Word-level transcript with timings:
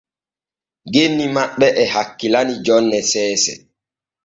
Genni 0.93 1.25
ma 1.35 1.43
ɓe 1.59 1.67
e 1.81 1.83
hakkilani 1.93 2.53
jonne 2.65 2.97
seese. 3.11 3.53